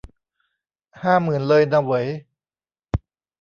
[1.01, 2.05] ห้าหมื่นเลยนาเหวย